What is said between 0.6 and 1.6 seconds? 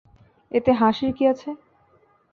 হাসির কি আছে?